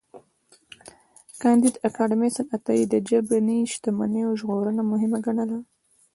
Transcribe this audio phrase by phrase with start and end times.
[1.41, 5.59] کانديد اکاډميسن عطايی د ژبني شتمنیو ژغورنه مهمه ګڼله.